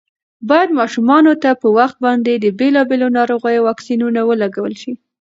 [0.49, 4.93] باید ماشومانو ته په وخت باندې د بېلابېلو ناروغیو واکسینونه ولګول شي.